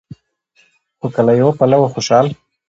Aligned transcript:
خو 0.99 1.07
که 1.15 1.21
له 1.27 1.33
يوه 1.41 1.53
پلوه 1.59 1.87
خوشال 1.93 2.27